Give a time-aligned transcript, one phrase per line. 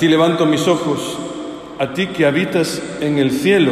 [0.00, 1.18] Ti levanto mis ojos,
[1.78, 3.70] a ti que habitas en el cielo.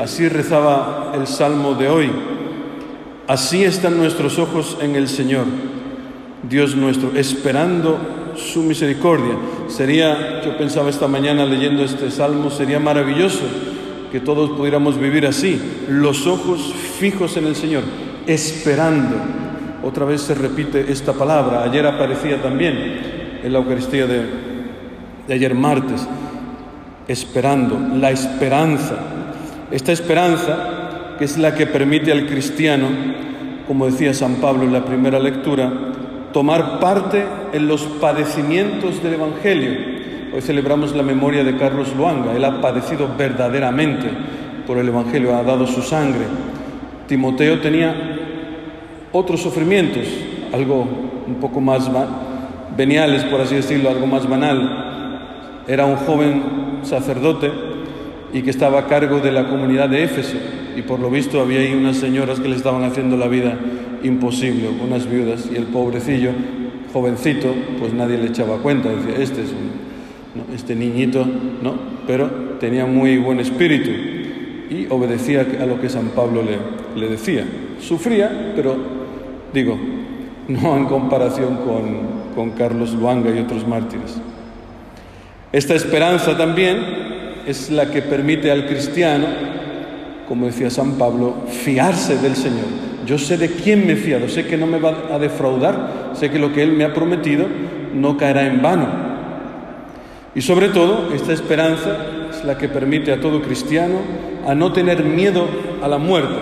[0.00, 2.10] Así rezaba el salmo de hoy.
[3.28, 5.44] Así están nuestros ojos en el Señor,
[6.42, 8.00] Dios nuestro, esperando
[8.34, 9.36] su misericordia.
[9.68, 13.44] Sería, yo pensaba esta mañana leyendo este salmo, sería maravilloso
[14.10, 17.84] que todos pudiéramos vivir así, los ojos fijos en el Señor,
[18.26, 19.14] esperando.
[19.84, 24.49] Otra vez se repite esta palabra, ayer aparecía también en la Eucaristía de,
[25.30, 26.08] de ayer martes,
[27.06, 28.96] esperando, la esperanza.
[29.70, 32.88] Esta esperanza, que es la que permite al cristiano,
[33.68, 35.70] como decía San Pablo en la primera lectura,
[36.32, 39.78] tomar parte en los padecimientos del Evangelio.
[40.34, 42.34] Hoy celebramos la memoria de Carlos Luanga.
[42.34, 44.08] Él ha padecido verdaderamente
[44.66, 46.24] por el Evangelio, ha dado su sangre.
[47.06, 47.94] Timoteo tenía
[49.12, 50.08] otros sufrimientos,
[50.52, 50.88] algo
[51.24, 51.88] un poco más
[52.76, 54.89] veniales, por así decirlo, algo más banal.
[55.70, 56.42] Era un joven
[56.82, 57.48] sacerdote
[58.32, 60.36] y que estaba a cargo de la comunidad de Éfeso
[60.76, 63.56] y por lo visto había ahí unas señoras que le estaban haciendo la vida
[64.02, 66.32] imposible, unas viudas y el pobrecillo,
[66.92, 69.50] jovencito, pues nadie le echaba cuenta, decía, este es
[70.52, 71.24] este niñito,
[71.62, 71.74] ¿no?
[72.04, 72.26] Pero
[72.58, 73.90] tenía muy buen espíritu
[74.70, 77.44] y obedecía a lo que San Pablo le, le decía.
[77.78, 78.76] Sufría, pero
[79.54, 79.78] digo,
[80.48, 84.20] no en comparación con, con Carlos Luanga y otros mártires.
[85.52, 86.78] Esta esperanza también
[87.46, 89.26] es la que permite al cristiano,
[90.28, 92.66] como decía San Pablo, fiarse del Señor.
[93.04, 96.30] Yo sé de quién me he fiado, sé que no me va a defraudar, sé
[96.30, 97.46] que lo que Él me ha prometido
[97.92, 98.88] no caerá en vano.
[100.36, 101.96] Y sobre todo, esta esperanza
[102.30, 103.96] es la que permite a todo cristiano
[104.46, 105.48] a no tener miedo
[105.82, 106.36] a la muerte.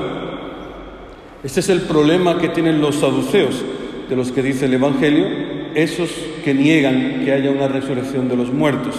[1.42, 3.64] Este es el problema que tienen los saduceos,
[4.10, 5.26] de los que dice el Evangelio,
[5.74, 6.10] esos
[6.44, 8.94] que niegan que haya una resurrección de los muertos.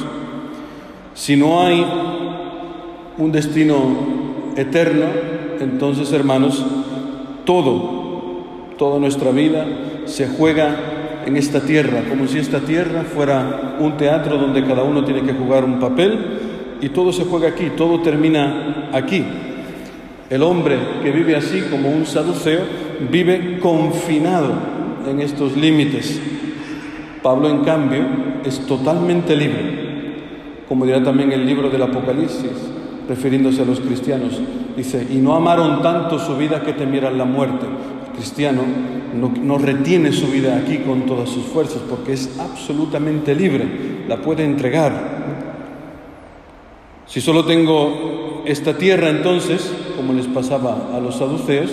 [1.14, 1.86] Si no hay
[3.18, 5.06] un destino eterno,
[5.60, 6.66] entonces, hermanos,
[7.46, 9.66] todo, toda nuestra vida
[10.06, 15.04] se juega en esta tierra, como si esta tierra fuera un teatro donde cada uno
[15.04, 16.18] tiene que jugar un papel
[16.82, 19.24] y todo se juega aquí, todo termina aquí.
[20.30, 22.62] El hombre que vive así como un saduceo
[23.12, 24.54] vive confinado
[25.10, 26.22] en estos límites.
[27.22, 28.04] Pablo, en cambio,
[28.46, 29.90] es totalmente libre.
[30.68, 32.52] Como dirá también el libro del Apocalipsis,
[33.08, 34.40] refiriéndose a los cristianos,
[34.78, 37.66] dice, y no amaron tanto su vida que temieran la muerte.
[37.66, 38.62] El cristiano
[39.20, 43.66] no, no, retiene su vida aquí con todas sus fuerzas porque es absolutamente libre,
[44.08, 45.20] la puede entregar.
[47.08, 51.72] Si solo tengo esta tierra entonces, como les pasaba a los saduceos,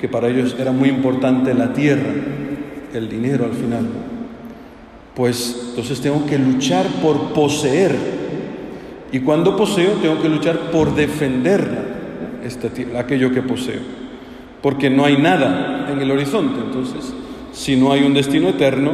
[0.00, 2.10] que para ellos era muy importante la tierra,
[2.94, 3.86] el dinero al final,
[5.18, 7.92] pues entonces tengo que luchar por poseer.
[9.10, 11.84] Y cuando poseo, tengo que luchar por tierra,
[12.96, 13.80] aquello que poseo.
[14.62, 16.60] Porque no hay nada en el horizonte.
[16.60, 17.12] Entonces,
[17.50, 18.92] si no hay un destino eterno,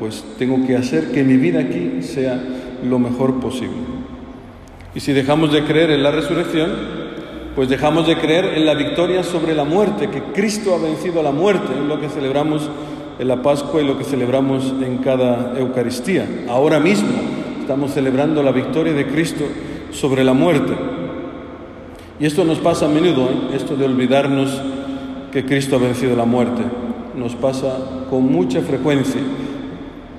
[0.00, 2.42] pues tengo que hacer que mi vida aquí sea
[2.82, 3.76] lo mejor posible.
[4.96, 6.72] Y si dejamos de creer en la resurrección,
[7.54, 11.22] pues dejamos de creer en la victoria sobre la muerte, que Cristo ha vencido a
[11.22, 12.68] la muerte, es lo que celebramos
[13.18, 16.26] en la Pascua y lo que celebramos en cada Eucaristía.
[16.48, 17.08] Ahora mismo
[17.60, 19.44] estamos celebrando la victoria de Cristo
[19.90, 20.72] sobre la muerte.
[22.20, 23.56] Y esto nos pasa a menudo, ¿eh?
[23.56, 24.60] esto de olvidarnos
[25.32, 26.62] que Cristo ha vencido la muerte.
[27.14, 27.76] Nos pasa
[28.08, 29.20] con mucha frecuencia.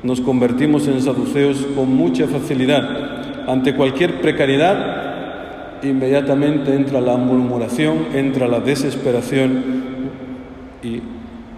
[0.04, 3.48] Nos convertimos en saduceos con mucha facilidad.
[3.48, 9.64] Ante cualquier precariedad, inmediatamente entra la murmuración, entra la desesperación
[10.84, 11.02] y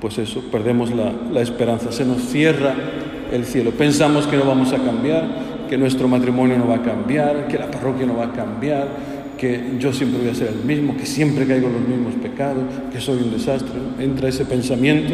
[0.02, 2.74] pues eso, perdemos la, la, esperanza, se nos cierra
[3.32, 3.72] el cielo.
[3.72, 5.28] Pensamos que no vamos a cambiar,
[5.70, 8.88] que nuestro matrimonio no va a cambiar, que la parroquia no va a cambiar,
[9.38, 12.64] que yo siempre voy a ser el mismo, que siempre caigo en los mismos pecados,
[12.92, 13.80] que soy un desastre.
[14.00, 15.14] Entra ese pensamiento,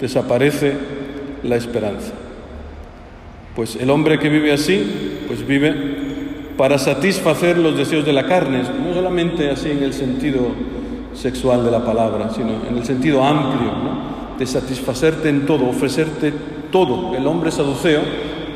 [0.00, 0.74] desaparece
[1.42, 2.12] la esperanza.
[3.56, 4.82] Pues el hombre que vive así,
[5.26, 5.74] pues vive
[6.56, 10.52] para satisfacer los deseos de la carne, no solamente así en el sentido
[11.14, 14.10] sexual de la palabra, sino en el sentido amplio, ¿no?
[14.38, 16.32] de satisfacerte en todo, ofrecerte
[16.72, 17.14] todo.
[17.14, 18.00] El hombre saduceo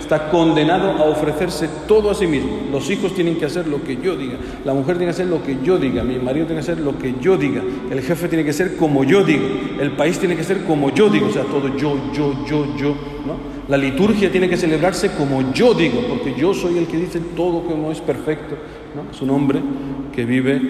[0.05, 2.51] está condenado a ofrecerse todo a sí mismo.
[2.71, 5.43] Los hijos tienen que hacer lo que yo diga, la mujer tiene que hacer lo
[5.43, 8.45] que yo diga, mi marido tiene que hacer lo que yo diga, el jefe tiene
[8.45, 9.45] que ser como yo digo,
[9.81, 12.89] el país tiene que ser como yo digo, o sea, todo yo, yo, yo, yo,
[13.27, 13.55] ¿no?
[13.69, 17.62] La liturgia tiene que celebrarse como yo digo, porque yo soy el que dice todo
[17.75, 18.57] no es perfecto,
[18.95, 19.11] ¿no?
[19.11, 19.61] Es un hombre
[20.15, 20.61] que vive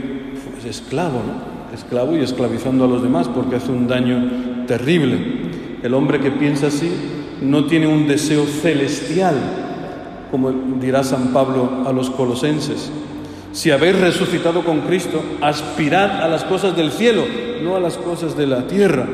[0.53, 1.55] pues, esclavo, ¿no?
[1.73, 5.19] Esclavo y esclavizando a los demás porque hace un daño terrible.
[5.83, 6.91] El hombre que piensa así
[7.41, 9.35] no tiene un deseo celestial
[10.35, 12.91] como dirá San Pablo a los colosenses.
[13.53, 17.23] Si habéis resucitado con Cristo, aspirad a las cosas del cielo,
[17.63, 19.07] no a las cosas de la tierra.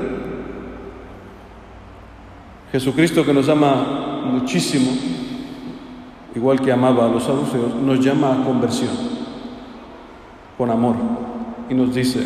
[2.73, 4.93] Jesucristo que nos ama muchísimo,
[6.35, 8.88] igual que amaba a los saduceos, nos llama a conversión,
[10.56, 10.97] con amor,
[11.70, 12.20] y nos dice,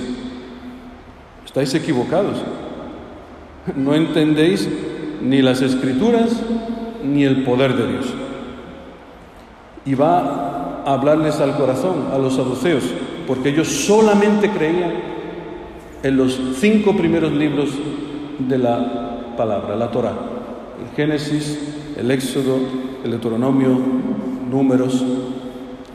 [1.44, 2.38] estáis equivocados,
[3.76, 4.68] no entendéis
[5.22, 6.30] ni las escrituras
[7.04, 8.06] ni el poder de Dios.
[9.84, 12.84] Y va a hablarles al corazón, a los saduceos,
[13.26, 14.92] porque ellos solamente creían
[16.02, 17.68] en los cinco primeros libros
[18.38, 20.14] de la palabra, la Torah.
[20.82, 21.58] El Génesis,
[21.98, 22.58] el Éxodo,
[23.04, 23.78] el Deuteronomio,
[24.50, 25.04] Números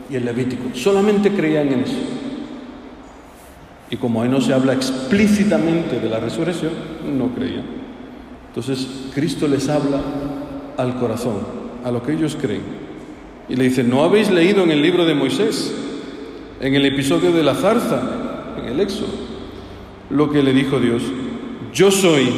[0.08, 0.74] y el Levítico.
[0.74, 2.19] Solamente creían en eso.
[3.90, 6.72] Y como ahí no se habla explícitamente de la resurrección,
[7.18, 7.64] no creían.
[8.48, 10.00] Entonces Cristo les habla
[10.76, 11.38] al corazón,
[11.84, 12.62] a lo que ellos creen.
[13.48, 15.74] Y le dice, ¿no habéis leído en el libro de Moisés,
[16.60, 18.00] en el episodio de la zarza,
[18.58, 19.08] en el Éxodo,
[20.08, 21.02] lo que le dijo Dios?
[21.72, 22.28] Yo soy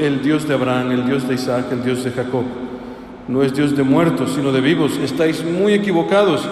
[0.00, 2.44] el Dios de Abraham, el Dios de Isaac, el Dios de Jacob.
[3.28, 4.98] No es Dios de muertos, sino de vivos.
[4.98, 6.48] Estáis muy equivocados.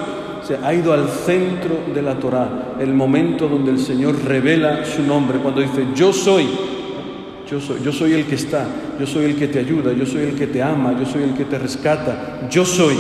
[0.57, 5.39] Ha ido al centro de la Torá, el momento donde el Señor revela su nombre,
[5.39, 6.47] cuando dice, yo soy,
[7.51, 8.67] yo soy, yo soy el que está,
[8.99, 11.35] yo soy el que te ayuda, yo soy el que te ama, yo soy el
[11.35, 12.95] que te rescata, yo soy.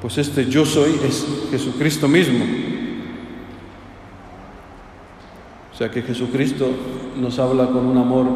[0.00, 2.44] Pues este yo soy es Jesucristo mismo.
[5.72, 6.70] O sea que Jesucristo
[7.20, 8.26] nos habla con un amor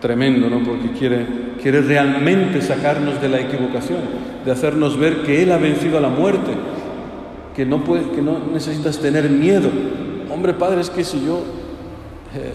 [0.00, 0.62] tremendo, ¿no?
[0.62, 1.26] Porque quiere,
[1.68, 3.98] quiere realmente sacarnos de la equivocación,
[4.42, 6.52] de hacernos ver que Él ha vencido a la muerte,
[7.54, 9.68] que no, puede, que no necesitas tener miedo.
[10.30, 11.42] Hombre, Padre, es que si yo
[12.34, 12.54] eh,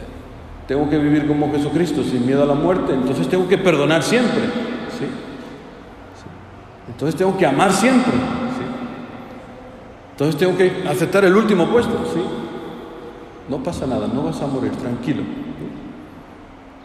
[0.67, 4.45] tengo que vivir como Jesucristo, sin miedo a la muerte, entonces tengo que perdonar siempre.
[4.97, 5.05] ¿sí?
[6.87, 8.13] Entonces tengo que amar siempre.
[8.13, 8.65] ¿sí?
[10.13, 12.03] Entonces tengo que aceptar el último puesto.
[12.11, 12.21] ¿sí?
[13.47, 15.21] No pasa nada, no vas a morir, tranquilo.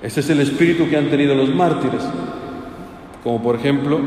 [0.03, 2.03] Ese es el espíritu que han tenido los mártires,
[3.25, 3.99] como por ejemplo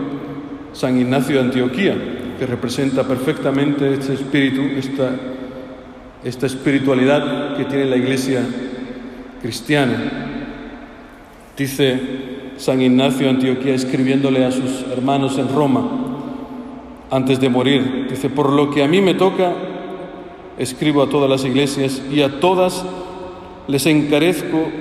[0.72, 1.96] San Ignacio de Antioquía,
[2.40, 5.12] que representa perfectamente este espíritu, esta,
[6.24, 8.42] esta espiritualidad que tiene la iglesia
[9.42, 9.98] cristiana.
[11.58, 12.00] Dice
[12.56, 15.90] San Ignacio de Antioquía escribiéndole a sus hermanos en Roma
[17.12, 19.52] antes de morir, dice, por lo que a mí me toca,
[20.58, 22.86] escribo a todas las iglesias y a todas
[23.68, 24.72] les encarezco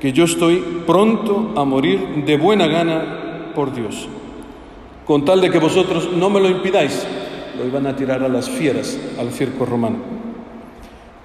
[0.00, 4.08] que yo estoy pronto a morir de buena gana por Dios,
[5.04, 7.06] con tal de que vosotros no me lo impidáis.
[7.58, 9.98] Lo iban a tirar a las fieras, al circo romano.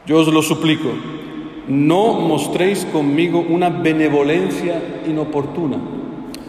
[0.06, 0.90] Yo os lo suplico,
[1.70, 5.78] no mostréis conmigo una benevolencia inoportuna,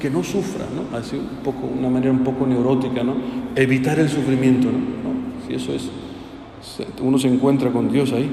[0.01, 0.97] que no sufra, ¿no?
[0.97, 3.15] Así un poco, una manera un poco neurótica, ¿no?
[3.55, 4.79] Evitar el sufrimiento, ¿no?
[4.79, 5.47] ¿no?
[5.47, 5.89] Si eso es,
[7.01, 8.29] uno se encuentra con Dios ahí.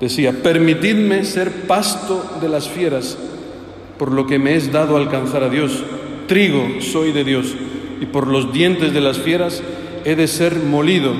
[0.00, 3.16] Decía, permitidme ser pasto de las fieras,
[3.98, 5.82] por lo que me es dado alcanzar a Dios.
[6.26, 7.54] Trigo soy de Dios,
[8.00, 9.62] y por los dientes de las fieras
[10.04, 11.14] he de ser molido,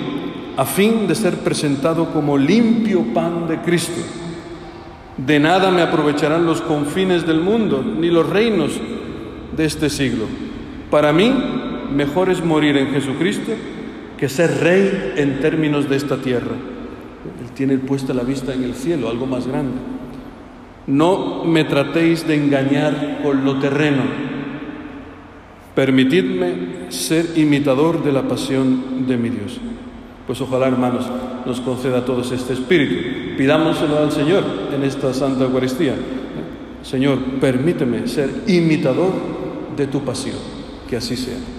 [0.59, 4.01] a fin de ser presentado como limpio pan de Cristo.
[5.17, 8.73] De nada me aprovecharán los confines del mundo, ni los reinos
[9.57, 10.27] de este siglo.
[10.91, 11.33] Para mí,
[11.95, 13.53] mejor es morir en Jesucristo
[14.19, 16.53] que ser rey en términos de esta tierra.
[17.41, 19.75] Él tiene puesta la vista en el cielo, algo más grande.
[20.87, 24.03] No me tratéis de engañar con lo terreno.
[25.75, 29.61] Permitidme ser imitador de la pasión de mi Dios.
[30.27, 31.07] Pues ojalá, hermanos,
[31.45, 33.37] nos conceda a todos este espíritu.
[33.37, 35.95] Pidámoselo al Señor en esta Santa Eucaristía.
[36.83, 39.13] Señor, permíteme ser imitador
[39.77, 40.37] de tu pasión.
[40.89, 41.56] Que así sea.